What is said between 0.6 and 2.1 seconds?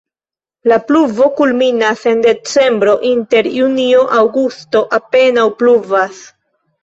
La pluvo kulminas